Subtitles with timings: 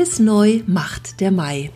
[0.00, 1.70] Alles neu macht der Mai.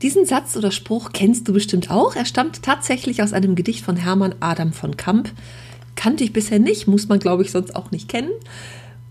[0.00, 2.16] Diesen Satz oder Spruch kennst du bestimmt auch.
[2.16, 5.30] Er stammt tatsächlich aus einem Gedicht von Hermann Adam von Kamp.
[5.94, 8.30] Kannte ich bisher nicht, muss man glaube ich sonst auch nicht kennen.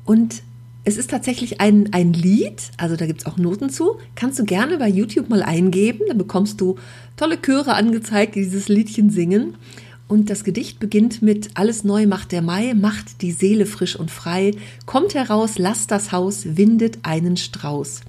[0.05, 0.41] Und
[0.85, 3.99] es ist tatsächlich ein, ein Lied, also da gibt es auch Noten zu.
[4.15, 6.79] Kannst du gerne bei YouTube mal eingeben, dann bekommst du
[7.17, 9.55] tolle Chöre angezeigt, die dieses Liedchen singen.
[10.11, 14.11] Und das Gedicht beginnt mit Alles neu macht der Mai, macht die Seele frisch und
[14.11, 14.51] frei,
[14.85, 18.01] kommt heraus, lasst das Haus, windet einen Strauß.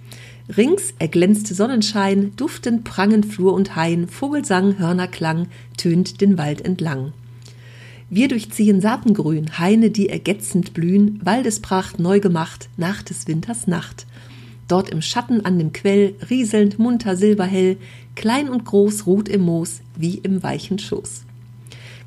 [0.56, 7.12] Rings erglänzte Sonnenschein, duftend prangen Flur und Hain, Vogelsang, Hörnerklang, tönt den Wald entlang.
[8.10, 14.06] Wir durchziehen Saatengrün, Haine, die ergetzend blühen, Waldespracht neu gemacht, nach des Winters Nacht.
[14.66, 17.76] Dort im Schatten an dem Quell, rieselnd munter silberhell,
[18.16, 21.26] klein und groß ruht im Moos, wie im weichen Schoß.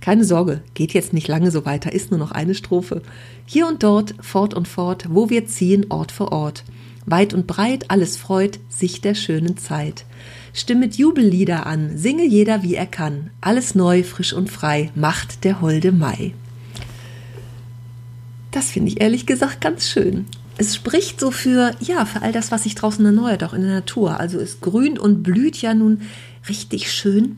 [0.06, 3.02] Keine Sorge, geht jetzt nicht lange so weiter, ist nur noch eine Strophe.
[3.48, 6.64] Hier und dort, fort und fort, wo wir ziehen, Ort für Ort.
[7.08, 10.06] Weit und breit alles freut sich der schönen Zeit.
[10.54, 13.32] Stimmet Jubellieder an, singe jeder wie er kann.
[13.42, 16.36] Alles neu, frisch und frei, macht der holde Mai.
[18.52, 20.28] Das finde ich ehrlich gesagt ganz schön.
[20.60, 23.74] Es spricht so für, ja, für all das, was sich draußen erneuert, auch in der
[23.74, 24.20] Natur.
[24.20, 26.02] Also es grünt und blüht ja nun
[26.48, 27.38] richtig schön.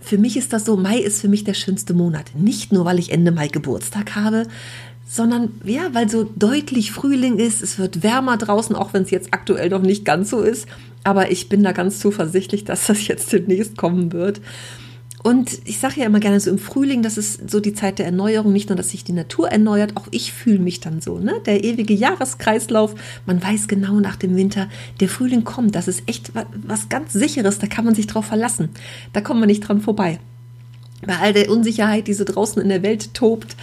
[0.00, 2.32] Für mich ist das so, Mai ist für mich der schönste Monat.
[2.34, 4.46] Nicht nur, weil ich Ende Mai Geburtstag habe,
[5.06, 9.34] sondern ja, weil so deutlich Frühling ist, es wird wärmer draußen, auch wenn es jetzt
[9.34, 10.68] aktuell noch nicht ganz so ist.
[11.02, 14.40] Aber ich bin da ganz zuversichtlich, dass das jetzt demnächst kommen wird.
[15.22, 18.06] Und ich sage ja immer gerne so im Frühling, das ist so die Zeit der
[18.06, 21.34] Erneuerung, nicht nur, dass sich die Natur erneuert, auch ich fühle mich dann so, ne?
[21.44, 22.94] Der ewige Jahreskreislauf,
[23.26, 24.70] man weiß genau nach dem Winter,
[25.00, 28.70] der Frühling kommt, das ist echt was ganz sicheres, da kann man sich drauf verlassen.
[29.12, 30.18] Da kommt man nicht dran vorbei.
[31.06, 33.56] Bei all der Unsicherheit, die so draußen in der Welt tobt,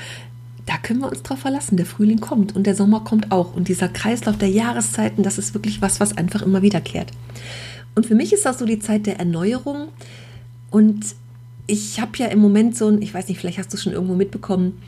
[0.68, 1.78] da können wir uns drauf verlassen.
[1.78, 3.56] Der Frühling kommt und der Sommer kommt auch.
[3.56, 7.12] Und dieser Kreislauf der Jahreszeiten, das ist wirklich was, was einfach immer wiederkehrt.
[7.96, 9.88] Und für mich ist das so die Zeit der Erneuerung.
[10.70, 11.16] Und
[11.68, 13.94] ich habe ja im Moment so ein, ich weiß nicht, vielleicht hast du es schon
[13.94, 14.82] irgendwo mitbekommen,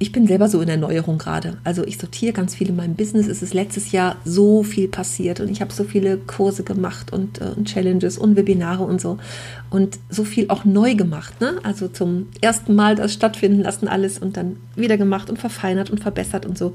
[0.00, 1.56] ich bin selber so in Erneuerung gerade.
[1.62, 3.28] Also ich sortiere ganz viel in meinem Business.
[3.28, 7.40] Es ist letztes Jahr so viel passiert und ich habe so viele Kurse gemacht und,
[7.40, 9.18] äh, und, Challenges und Webinare und so
[9.70, 11.40] und so viel auch neu gemacht.
[11.40, 11.58] Ne?
[11.62, 16.00] Also zum ersten Mal das stattfinden lassen alles und dann wieder gemacht und verfeinert und
[16.00, 16.74] verbessert und so.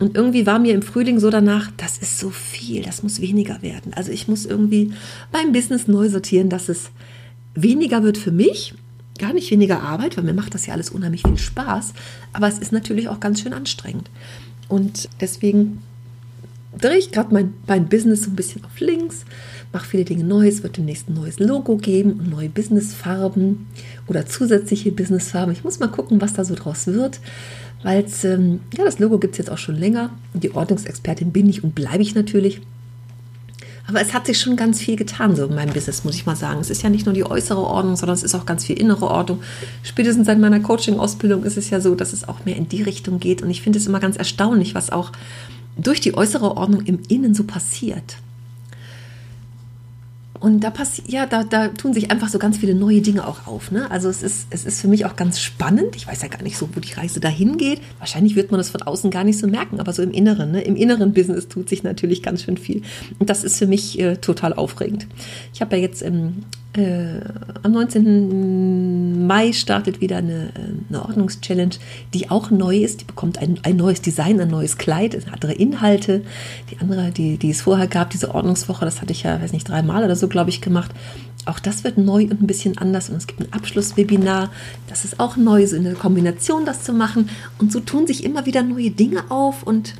[0.00, 3.60] Und irgendwie war mir im Frühling so danach, das ist so viel, das muss weniger
[3.60, 3.92] werden.
[3.94, 4.92] Also ich muss irgendwie
[5.30, 6.90] mein Business neu sortieren, dass es
[7.56, 8.74] weniger wird für mich
[9.18, 11.94] gar nicht weniger Arbeit, weil mir macht das ja alles unheimlich viel Spaß,
[12.32, 14.10] aber es ist natürlich auch ganz schön anstrengend.
[14.68, 15.82] Und deswegen
[16.78, 19.24] drehe ich gerade mein, mein Business so ein bisschen auf links,
[19.72, 20.46] mache viele Dinge neu.
[20.46, 23.66] Es wird demnächst ein neues Logo geben und neue Businessfarben
[24.06, 25.52] oder zusätzliche Businessfarben.
[25.52, 27.20] Ich muss mal gucken, was da so draus wird,
[27.82, 30.10] weil ähm, ja, das Logo gibt es jetzt auch schon länger.
[30.34, 32.60] Die Ordnungsexpertin bin ich und bleibe ich natürlich.
[33.88, 36.36] Aber es hat sich schon ganz viel getan, so in meinem Business, muss ich mal
[36.36, 36.60] sagen.
[36.60, 39.06] Es ist ja nicht nur die äußere Ordnung, sondern es ist auch ganz viel innere
[39.06, 39.42] Ordnung.
[39.82, 43.20] Spätestens seit meiner Coaching-Ausbildung ist es ja so, dass es auch mehr in die Richtung
[43.20, 43.42] geht.
[43.42, 45.12] Und ich finde es immer ganz erstaunlich, was auch
[45.76, 48.16] durch die äußere Ordnung im Innen so passiert.
[50.46, 53.48] Und da passiert, ja, da, da tun sich einfach so ganz viele neue Dinge auch
[53.48, 53.72] auf.
[53.72, 53.90] Ne?
[53.90, 55.96] Also es ist, es ist für mich auch ganz spannend.
[55.96, 57.80] Ich weiß ja gar nicht so, wo die Reise dahin geht.
[57.98, 60.62] Wahrscheinlich wird man das von außen gar nicht so merken, aber so im Inneren, ne?
[60.62, 62.82] im inneren Business tut sich natürlich ganz schön viel.
[63.18, 65.08] Und das ist für mich äh, total aufregend.
[65.52, 66.44] Ich habe ja jetzt im
[66.76, 67.20] äh,
[67.62, 69.26] am 19.
[69.26, 71.76] Mai startet wieder eine, äh, eine Ordnungschallenge,
[72.12, 73.00] die auch neu ist.
[73.00, 76.22] Die bekommt ein, ein neues Design, ein neues Kleid, andere Inhalte.
[76.70, 79.68] Die andere, die, die es vorher gab, diese Ordnungswoche, das hatte ich ja, weiß nicht,
[79.68, 80.90] dreimal oder so, glaube ich, gemacht.
[81.46, 83.08] Auch das wird neu und ein bisschen anders.
[83.08, 84.50] Und es gibt ein Abschlusswebinar.
[84.88, 87.30] Das ist auch neu, so in der Kombination das zu machen.
[87.58, 89.62] Und so tun sich immer wieder neue Dinge auf.
[89.62, 89.94] Und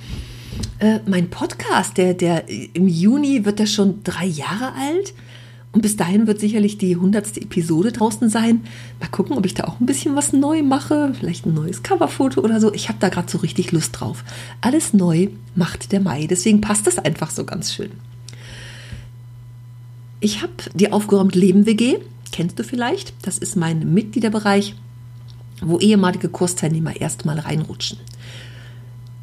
[0.78, 5.14] äh, mein Podcast, der, der im Juni wird er schon drei Jahre alt.
[5.76, 8.62] Und bis dahin wird sicherlich die hundertste Episode draußen sein.
[8.98, 11.12] Mal gucken, ob ich da auch ein bisschen was neu mache.
[11.12, 12.72] Vielleicht ein neues Coverfoto oder so.
[12.72, 14.24] Ich habe da gerade so richtig Lust drauf.
[14.62, 16.28] Alles neu macht der Mai.
[16.28, 17.90] Deswegen passt das einfach so ganz schön.
[20.20, 21.98] Ich habe die aufgeräumt Leben WG.
[22.32, 23.12] Kennst du vielleicht?
[23.20, 24.76] Das ist mein Mitgliederbereich,
[25.60, 27.98] wo ehemalige Kursteilnehmer erstmal reinrutschen.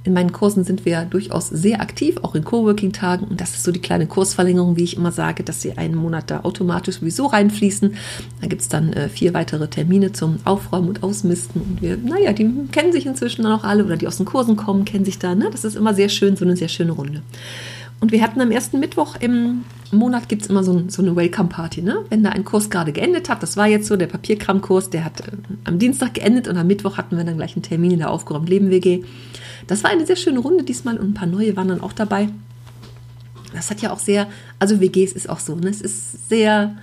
[0.06, 3.26] In meinen Kursen sind wir durchaus sehr aktiv, auch in Coworking-Tagen.
[3.26, 6.30] Und das ist so die kleine Kursverlängerung, wie ich immer sage, dass sie einen Monat
[6.30, 7.96] da automatisch sowieso reinfließen.
[8.42, 11.62] Da gibt es dann äh, vier weitere Termine zum Aufräumen und Ausmisten.
[11.62, 14.58] Und wir, naja, die kennen sich inzwischen dann auch alle oder die aus den Kursen
[14.58, 15.36] kommen, kennen sich da.
[15.36, 15.48] Ne?
[15.50, 17.22] Das ist immer sehr schön, so eine sehr schöne Runde.
[18.02, 21.82] Und wir hatten am ersten Mittwoch im Monat gibt es immer so, so eine Welcome-Party.
[21.82, 22.00] Ne?
[22.10, 25.22] Wenn da ein Kurs gerade geendet hat, das war jetzt so der Papierkram-Kurs, der hat
[25.22, 25.32] äh,
[25.64, 28.50] am Dienstag geendet und am Mittwoch hatten wir dann gleich einen Termin in der Aufgeräumt
[28.50, 29.04] Leben WG.
[29.68, 32.30] Das war eine sehr schöne Runde diesmal und ein paar neue waren dann auch dabei.
[33.54, 34.28] Das hat ja auch sehr,
[34.60, 35.70] also WGs ist auch so, ne?
[35.70, 36.76] es ist sehr,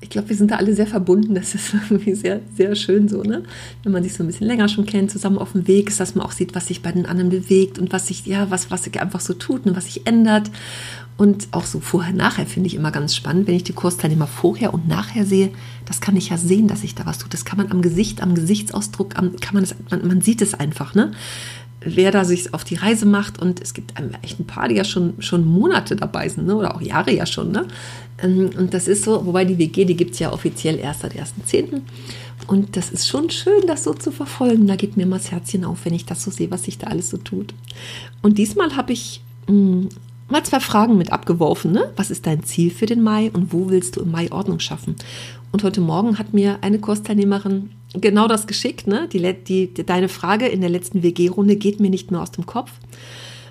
[0.00, 1.34] ich glaube, wir sind da alle sehr verbunden.
[1.34, 3.42] Das ist irgendwie sehr, sehr schön so, ne?
[3.82, 6.14] Wenn man sich so ein bisschen länger schon kennt, zusammen auf dem Weg ist, dass
[6.14, 8.84] man auch sieht, was sich bei den anderen bewegt und was sich, ja, was, was
[8.84, 10.50] sich einfach so tut und was sich ändert.
[11.16, 14.72] Und auch so vorher, nachher finde ich immer ganz spannend, wenn ich die Kursteilnehmer vorher
[14.72, 15.50] und nachher sehe.
[15.84, 17.34] Das kann ich ja sehen, dass sich da was tut.
[17.34, 20.54] Das kann man am Gesicht, am Gesichtsausdruck, am, kann man das, man, man sieht es
[20.54, 21.10] einfach, ne?
[21.80, 23.40] Wer da sich auf die Reise macht.
[23.40, 26.56] Und es gibt echt ein paar, die ja schon, schon Monate dabei sind, ne?
[26.56, 27.52] oder auch Jahre ja schon.
[27.52, 27.66] Ne?
[28.22, 31.14] Ähm, und das ist so, wobei die WG, die gibt es ja offiziell erst seit
[31.14, 31.80] 1.10.
[32.46, 34.66] Und das ist schon schön, das so zu verfolgen.
[34.66, 36.88] Da geht mir mal das Herzchen auf, wenn ich das so sehe, was sich da
[36.88, 37.54] alles so tut.
[38.22, 39.88] Und diesmal habe ich hm,
[40.28, 41.72] mal zwei Fragen mit abgeworfen.
[41.72, 41.92] Ne?
[41.96, 44.96] Was ist dein Ziel für den Mai und wo willst du im Mai Ordnung schaffen?
[45.52, 48.86] Und heute Morgen hat mir eine Kursteilnehmerin genau das geschickt.
[48.86, 49.08] Ne?
[49.12, 52.70] Die, die, deine Frage in der letzten WG-Runde geht mir nicht mehr aus dem Kopf.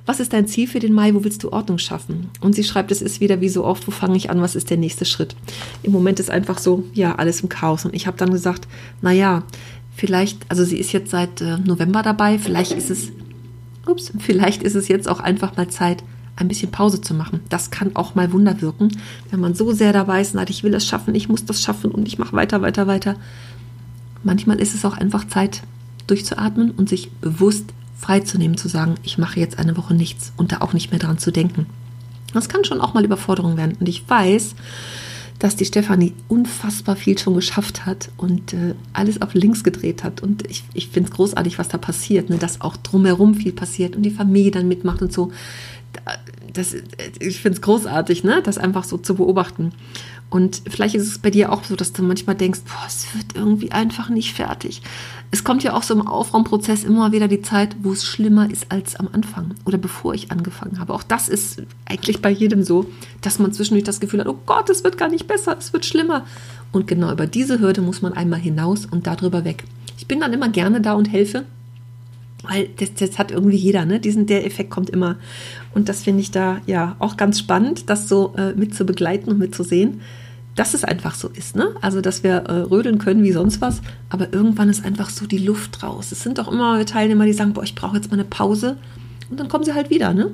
[0.05, 1.13] Was ist dein Ziel für den Mai?
[1.13, 2.29] Wo willst du Ordnung schaffen?
[2.39, 4.41] Und sie schreibt, es ist wieder wie so oft, wo fange ich an?
[4.41, 5.35] Was ist der nächste Schritt?
[5.83, 7.83] Im Moment ist einfach so, ja, alles im Chaos.
[7.83, 8.69] Und ich habe dann gesagt,
[9.01, 9.43] naja,
[9.97, 13.11] vielleicht, also sie ist jetzt seit äh, November dabei, vielleicht ist es,
[13.85, 16.03] ups, vielleicht ist es jetzt auch einfach mal Zeit,
[16.37, 17.41] ein bisschen Pause zu machen.
[17.49, 18.89] Das kann auch mal Wunder wirken,
[19.29, 21.91] wenn man so sehr dabei ist sagt, ich will das schaffen, ich muss das schaffen
[21.91, 23.15] und ich mache weiter, weiter, weiter.
[24.23, 25.63] Manchmal ist es auch einfach Zeit,
[26.05, 27.65] durchzuatmen und sich bewusst
[27.97, 31.17] freizunehmen, zu sagen, ich mache jetzt eine Woche nichts und da auch nicht mehr dran
[31.17, 31.65] zu denken.
[32.33, 33.75] Das kann schon auch mal Überforderung werden.
[33.79, 34.55] Und ich weiß,
[35.39, 40.21] dass die Stefanie unfassbar viel schon geschafft hat und äh, alles auf links gedreht hat.
[40.21, 42.37] Und ich, ich finde es großartig, was da passiert, ne?
[42.37, 45.31] dass auch drumherum viel passiert und die Familie dann mitmacht und so
[46.53, 46.75] das,
[47.19, 48.41] ich finde es großartig, ne?
[48.43, 49.73] das einfach so zu beobachten.
[50.29, 53.35] Und vielleicht ist es bei dir auch so, dass du manchmal denkst, boah, es wird
[53.35, 54.81] irgendwie einfach nicht fertig.
[55.31, 58.69] Es kommt ja auch so im Aufraumprozess immer wieder die Zeit, wo es schlimmer ist
[58.69, 60.93] als am Anfang oder bevor ich angefangen habe.
[60.93, 62.87] Auch das ist eigentlich bei jedem so,
[63.21, 65.85] dass man zwischendurch das Gefühl hat, oh Gott, es wird gar nicht besser, es wird
[65.85, 66.25] schlimmer.
[66.73, 69.63] Und genau über diese Hürde muss man einmal hinaus und darüber weg.
[69.97, 71.45] Ich bin dann immer gerne da und helfe
[72.49, 73.99] weil das, das hat irgendwie jeder, ne?
[73.99, 75.17] Diesen, der Effekt kommt immer.
[75.73, 79.29] Und das finde ich da ja auch ganz spannend, das so äh, mit zu begleiten
[79.29, 80.01] und mitzusehen,
[80.55, 81.75] dass es einfach so ist, ne?
[81.81, 85.37] Also, dass wir äh, rödeln können wie sonst was, aber irgendwann ist einfach so die
[85.37, 86.11] Luft raus.
[86.11, 88.77] Es sind doch immer Teilnehmer, die sagen, boah, ich brauche jetzt mal eine Pause.
[89.29, 90.31] Und dann kommen sie halt wieder, ne?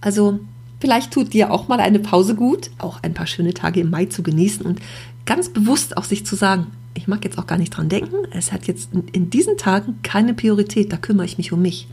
[0.00, 0.40] Also,
[0.82, 4.06] vielleicht tut dir auch mal eine Pause gut, auch ein paar schöne Tage im Mai
[4.06, 4.80] zu genießen und
[5.24, 8.52] ganz bewusst auch sich zu sagen, ich mag jetzt auch gar nicht dran denken, es
[8.52, 11.86] hat jetzt in diesen Tagen keine Priorität, da kümmere ich mich um mich.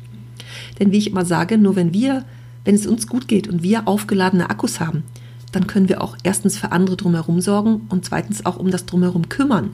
[0.80, 2.26] Denn wie ich immer sage, nur wenn wir,
[2.66, 5.04] wenn es uns gut geht und wir aufgeladene Akkus haben,
[5.52, 9.30] dann können wir auch erstens für andere drumherum sorgen und zweitens auch um das drumherum
[9.30, 9.70] kümmern.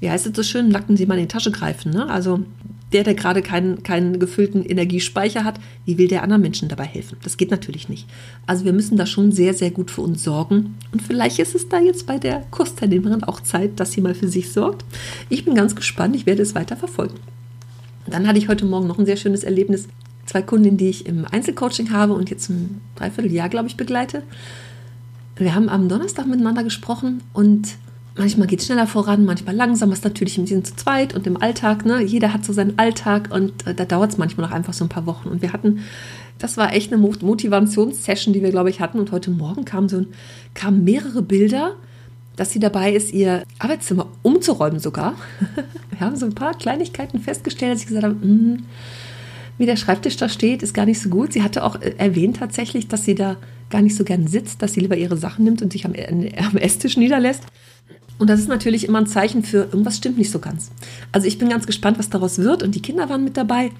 [0.00, 1.92] Wie heißt es so schön, nackten sie mal in die Tasche greifen.
[1.92, 2.08] Ne?
[2.08, 2.40] Also
[2.92, 7.18] der, der gerade keinen, keinen gefüllten Energiespeicher hat, wie will der anderen Menschen dabei helfen?
[7.22, 8.06] Das geht natürlich nicht.
[8.46, 10.74] Also wir müssen da schon sehr, sehr gut für uns sorgen.
[10.92, 14.28] Und vielleicht ist es da jetzt bei der Kursteilnehmerin auch Zeit, dass sie mal für
[14.28, 14.84] sich sorgt.
[15.28, 17.18] Ich bin ganz gespannt, ich werde es weiter verfolgen.
[18.06, 19.88] Dann hatte ich heute Morgen noch ein sehr schönes Erlebnis.
[20.26, 24.22] Zwei Kundinnen, die ich im Einzelcoaching habe und jetzt ein Dreivierteljahr, glaube ich, begleite.
[25.36, 27.68] Wir haben am Donnerstag miteinander gesprochen und
[28.16, 29.92] manchmal geht es schneller voran, manchmal langsamer.
[29.92, 31.84] Ist natürlich im Sinne zu zweit und im Alltag.
[31.84, 32.02] Ne?
[32.02, 34.88] Jeder hat so seinen Alltag und äh, da dauert es manchmal noch einfach so ein
[34.88, 35.28] paar Wochen.
[35.28, 35.80] Und wir hatten,
[36.38, 38.98] das war echt eine Motivationssession, die wir, glaube ich, hatten.
[38.98, 40.04] Und heute Morgen kamen so
[40.54, 41.76] kamen mehrere Bilder,
[42.36, 45.14] dass sie dabei ist, ihr Arbeitszimmer umzuräumen sogar.
[45.90, 48.58] wir haben so ein paar Kleinigkeiten festgestellt, dass ich gesagt habe, mh,
[49.58, 51.32] wie der Schreibtisch da steht, ist gar nicht so gut.
[51.32, 53.36] Sie hatte auch äh, erwähnt tatsächlich, dass sie da
[53.70, 56.56] gar nicht so gern sitzt, dass sie lieber ihre Sachen nimmt und sich am, am
[56.56, 57.44] Esstisch niederlässt.
[58.22, 60.70] Und das ist natürlich immer ein Zeichen für, irgendwas stimmt nicht so ganz.
[61.10, 62.62] Also ich bin ganz gespannt, was daraus wird.
[62.62, 63.72] Und die Kinder waren mit dabei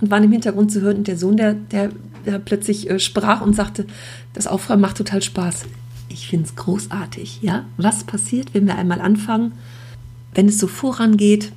[0.00, 0.96] und waren im Hintergrund zu hören.
[0.96, 1.90] Und der Sohn, der, der,
[2.24, 3.84] der plötzlich äh, sprach und sagte,
[4.32, 5.66] das Aufräumen macht total Spaß.
[6.08, 7.40] Ich finde es großartig.
[7.42, 7.66] Ja?
[7.76, 9.52] Was passiert, wenn wir einmal anfangen,
[10.34, 11.52] wenn es so vorangeht,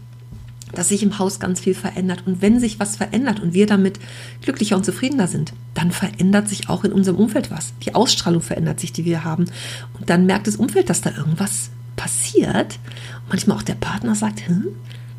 [0.74, 2.24] dass sich im Haus ganz viel verändert.
[2.26, 4.00] Und wenn sich was verändert und wir damit
[4.42, 7.72] glücklicher und zufriedener sind, dann verändert sich auch in unserem Umfeld was.
[7.86, 9.46] Die Ausstrahlung verändert sich, die wir haben.
[9.98, 12.80] Und dann merkt das Umfeld, dass da irgendwas passiert.
[13.30, 14.68] Manchmal auch der Partner sagt, hm,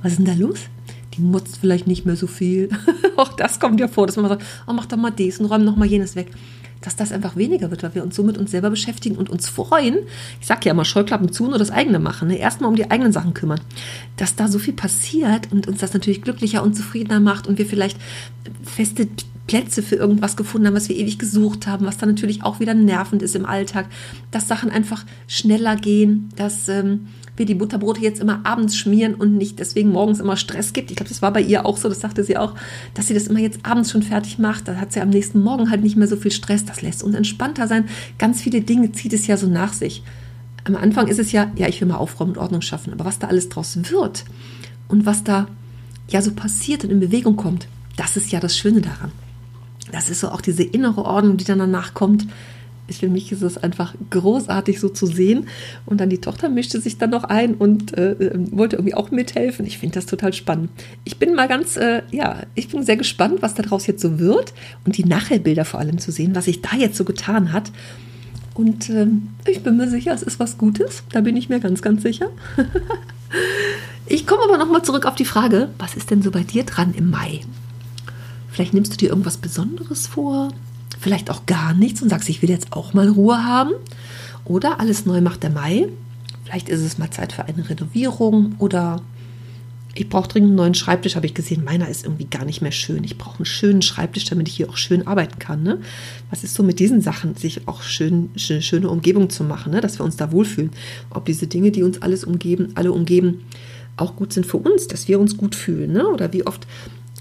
[0.03, 0.69] was ist denn da los?
[1.17, 2.69] die mutzt vielleicht nicht mehr so viel.
[3.17, 5.65] auch das kommt ja vor, dass man sagt, oh, mach doch mal dies und räum
[5.65, 6.31] noch mal jenes weg.
[6.81, 9.49] Dass das einfach weniger wird, weil wir uns so mit uns selber beschäftigen und uns
[9.49, 9.99] freuen.
[10.41, 12.29] Ich sage ja immer, Scheuklappen zu und das eigene machen.
[12.29, 12.37] Ne?
[12.37, 13.61] Erstmal um die eigenen Sachen kümmern.
[14.17, 17.67] Dass da so viel passiert und uns das natürlich glücklicher und zufriedener macht und wir
[17.67, 17.99] vielleicht
[18.63, 19.09] feste
[19.47, 22.75] Plätze für irgendwas gefunden haben, was wir ewig gesucht haben, was dann natürlich auch wieder
[22.75, 23.87] nervend ist im Alltag,
[24.31, 29.37] dass Sachen einfach schneller gehen, dass ähm, wir die Butterbrote jetzt immer abends schmieren und
[29.37, 30.91] nicht deswegen morgens immer Stress gibt.
[30.91, 32.55] Ich glaube, das war bei ihr auch so, das sagte sie auch,
[32.95, 34.69] dass sie das immer jetzt abends schon fertig macht.
[34.69, 36.65] Da hat sie am nächsten Morgen halt nicht mehr so viel Stress.
[36.65, 37.87] Das lässt uns entspannter sein.
[38.19, 40.03] Ganz viele Dinge zieht es ja so nach sich.
[40.65, 43.19] Am Anfang ist es ja, ja, ich will mal Aufräumen und Ordnung schaffen, aber was
[43.19, 44.25] da alles draus wird
[44.89, 45.49] und was da
[46.09, 49.13] ja so passiert und in Bewegung kommt, das ist ja das Schöne daran.
[49.95, 52.27] Das ist so auch diese innere Ordnung, die dann danach kommt
[52.91, 55.49] für mich ist es einfach großartig so zu sehen.
[55.87, 59.11] Und dann die Tochter mischte sich dann noch ein und äh, ähm, wollte irgendwie auch
[59.11, 59.65] mithelfen.
[59.67, 60.71] Ich finde das total spannend.
[61.05, 64.53] Ich bin mal ganz, äh, ja, ich bin sehr gespannt, was daraus jetzt so wird
[64.85, 67.73] und die Nachherbilder vor allem zu sehen, was sich da jetzt so getan hat.
[68.55, 69.07] Und äh,
[69.47, 71.05] ich bin mir sicher, es ist was Gutes.
[71.13, 72.29] Da bin ich mir ganz, ganz sicher.
[74.07, 76.95] ich komme aber nochmal zurück auf die Frage, was ist denn so bei dir dran
[76.95, 77.41] im Mai?
[78.55, 80.49] Vielleicht nimmst du dir irgendwas Besonderes vor?
[81.05, 83.73] vielleicht auch gar nichts und sagst, ich will jetzt auch mal Ruhe haben.
[84.47, 85.89] Oder alles neu macht der Mai.
[86.45, 89.03] Vielleicht ist es mal Zeit für eine Renovierung oder
[89.97, 91.63] ich brauche dringend einen neuen Schreibtisch, habe ich gesehen.
[91.63, 93.05] Meiner ist irgendwie gar nicht mehr schön.
[93.05, 95.63] Ich brauche einen schönen Schreibtisch, damit ich hier auch schön arbeiten kann.
[95.63, 95.79] Ne?
[96.31, 99.81] Was ist so mit diesen Sachen, sich auch schön, schön schöne Umgebung zu machen, ne?
[99.81, 100.71] dass wir uns da wohlfühlen.
[101.11, 103.45] Ob diese Dinge, die uns alles umgeben, alle umgeben,
[103.97, 105.93] auch gut sind für uns, dass wir uns gut fühlen.
[105.93, 106.07] Ne?
[106.09, 106.67] Oder wie oft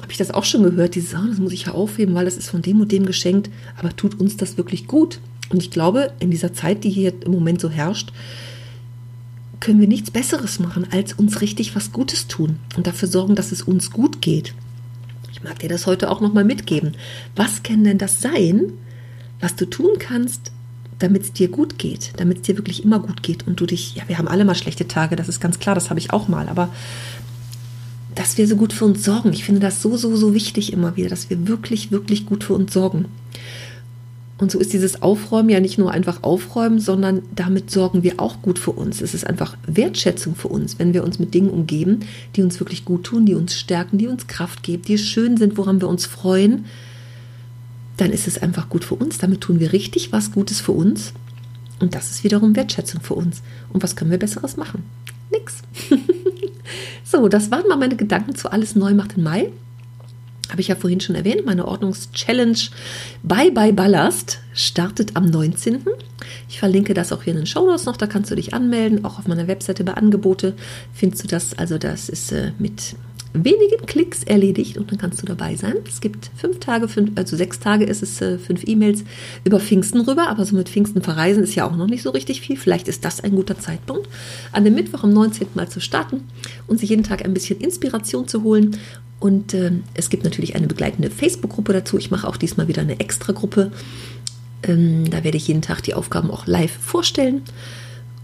[0.04, 2.36] habe ich das auch schon gehört, dieses, oh, das muss ich ja aufheben, weil das
[2.36, 5.22] ist von dem und dem geschenkt, aber tut uns das wirklich gut?
[5.50, 8.12] Und ich glaube, in dieser Zeit, die hier im Moment so herrscht,
[9.62, 13.54] können wir nichts Besseres machen, als uns richtig was Gutes tun und dafür sorgen, dass
[13.54, 14.54] es uns gut geht.
[15.32, 16.98] Ich mag dir das heute auch nochmal mitgeben.
[17.38, 18.74] Was kann denn das sein,
[19.40, 20.52] was du tun kannst,
[21.00, 23.96] damit es dir gut geht, damit es dir wirklich immer gut geht und du dich,
[23.96, 26.28] ja, wir haben alle mal schlechte Tage, das ist ganz klar, das habe ich auch
[26.28, 26.70] mal, aber
[28.16, 29.34] dass wir so gut für uns sorgen.
[29.34, 32.54] Ich finde das so, so, so wichtig immer wieder, dass wir wirklich, wirklich gut für
[32.54, 33.06] uns sorgen.
[34.38, 38.42] Und so ist dieses Aufräumen ja nicht nur einfach aufräumen, sondern damit sorgen wir auch
[38.42, 39.02] gut für uns.
[39.02, 42.02] Es ist einfach Wertschätzung für uns, wenn wir uns mit Dingen umgeben,
[42.36, 45.58] die uns wirklich gut tun, die uns stärken, die uns Kraft geben, die schön sind,
[45.58, 46.66] woran wir uns freuen.
[47.98, 49.18] Dann ist es einfach gut für uns.
[49.20, 51.14] Damit tun wir richtig was Gutes für uns.
[51.80, 53.44] Und das ist wiederum Wertschätzung für uns.
[53.72, 54.84] Und was können wir Besseres machen?
[55.32, 55.62] Nix.
[57.14, 59.52] So, das waren mal meine Gedanken zu Alles Neu macht im Mai.
[60.50, 62.58] Habe ich ja vorhin schon erwähnt, meine Ordnungschallenge
[63.22, 65.86] Bye Bye Ballast startet am 19.
[66.50, 69.06] Ich verlinke das auch hier in den Show Notes noch, da kannst du dich anmelden.
[69.06, 70.56] Auch auf meiner Webseite bei Angebote
[70.92, 71.56] findest du das.
[71.56, 72.96] Also das ist äh, mit
[73.34, 75.76] wenigen Klicks erledigt und dann kannst du dabei sein.
[75.88, 79.04] Es gibt fünf Tage, fünf, also sechs Tage ist es äh, fünf E-Mails
[79.44, 82.42] über Pfingsten rüber, aber so mit Pfingsten verreisen ist ja auch noch nicht so richtig
[82.42, 82.58] viel.
[82.58, 84.08] Vielleicht ist das ein guter Zeitpunkt,
[84.52, 85.48] an dem Mittwoch am 19.
[85.56, 86.22] Mal zu starten
[86.68, 88.78] und sich jeden Tag ein bisschen Inspiration zu holen.
[89.20, 91.98] Und äh, es gibt natürlich eine begleitende Facebook-Gruppe dazu.
[91.98, 93.72] Ich mache auch diesmal wieder eine Extra-Gruppe.
[94.64, 97.42] Ähm, da werde ich jeden Tag die Aufgaben auch live vorstellen.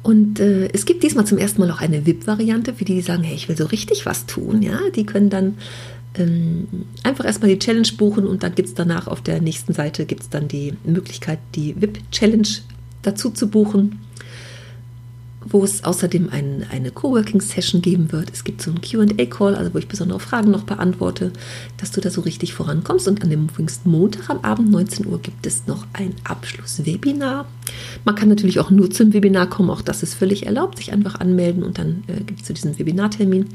[0.02, 3.24] Und äh, es gibt diesmal zum ersten Mal auch eine VIP-Variante für die, die sagen,
[3.24, 4.62] hey, ich will so richtig was tun.
[4.62, 5.58] Ja, die können dann
[6.16, 6.68] ähm,
[7.04, 10.30] einfach erstmal die Challenge buchen und dann gibt es danach auf der nächsten Seite gibt's
[10.30, 12.48] dann die Möglichkeit, die VIP-Challenge
[13.02, 14.00] dazu zu buchen
[15.46, 18.30] wo es außerdem ein, eine Coworking-Session geben wird.
[18.32, 21.32] Es gibt so einen QA-Call, also wo ich besondere Fragen noch beantworte,
[21.78, 23.08] dass du da so richtig vorankommst.
[23.08, 23.48] Und an dem
[23.86, 27.46] Montag am Abend 19 Uhr gibt es noch ein Abschlusswebinar.
[28.04, 31.20] Man kann natürlich auch nur zum Webinar kommen, auch das ist völlig erlaubt, sich einfach
[31.20, 33.46] anmelden und dann äh, gibt es zu diesem Webinartermin.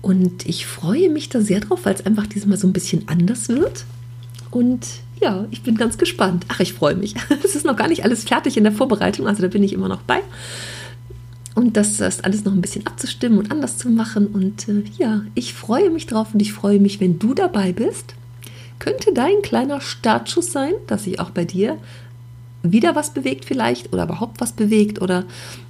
[0.00, 3.48] Und ich freue mich da sehr drauf, weil es einfach diesmal so ein bisschen anders
[3.48, 3.84] wird.
[4.52, 4.86] Und
[5.20, 6.46] ja, ich bin ganz gespannt.
[6.46, 7.14] Ach, ich freue mich.
[7.44, 9.88] Es ist noch gar nicht alles fertig in der Vorbereitung, also da bin ich immer
[9.88, 10.20] noch bei
[11.58, 14.28] und das, das alles noch ein bisschen abzustimmen und anders zu machen.
[14.28, 18.14] Und äh, ja, ich freue mich drauf und ich freue mich, wenn du dabei bist.
[18.78, 21.76] Könnte dein kleiner Startschuss sein, dass sich auch bei dir
[22.62, 25.24] wieder was bewegt vielleicht oder überhaupt was bewegt oder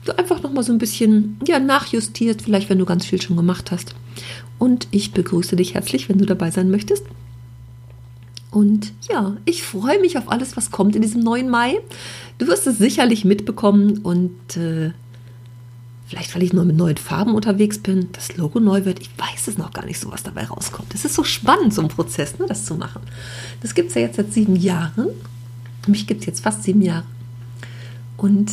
[0.04, 3.37] du einfach noch mal so ein bisschen ja, nachjustierst, vielleicht wenn du ganz viel schon
[3.37, 3.95] gemacht hast.
[4.59, 7.04] Und ich begrüße dich herzlich, wenn du dabei sein möchtest.
[8.50, 11.78] Und ja, ich freue mich auf alles, was kommt in diesem neuen Mai.
[12.38, 14.92] Du wirst es sicherlich mitbekommen und äh,
[16.08, 18.98] Vielleicht, weil ich nur mit neuen Farben unterwegs bin, das Logo neu wird.
[18.98, 20.94] Ich weiß es noch gar nicht so, was dabei rauskommt.
[20.94, 23.02] Es ist so spannend, so ein Prozess, ne, das zu machen.
[23.60, 25.08] Das gibt es ja jetzt seit sieben Jahren.
[25.86, 27.04] Mich gibt es jetzt fast sieben Jahre.
[28.16, 28.50] Und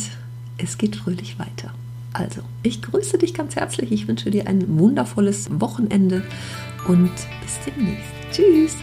[0.58, 1.72] es geht fröhlich weiter.
[2.12, 3.90] Also, ich grüße dich ganz herzlich.
[3.90, 6.22] Ich wünsche dir ein wundervolles Wochenende
[6.88, 8.12] und bis demnächst.
[8.32, 8.76] Tschüss.